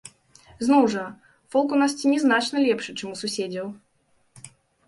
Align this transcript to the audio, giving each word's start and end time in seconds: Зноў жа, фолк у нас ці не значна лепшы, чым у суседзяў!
Зноў 0.67 0.87
жа, 0.93 1.03
фолк 1.55 1.69
у 1.77 1.79
нас 1.81 1.91
ці 1.99 2.05
не 2.13 2.17
значна 2.25 2.65
лепшы, 2.65 2.91
чым 2.99 3.15
у 3.15 3.21
суседзяў! 3.23 3.67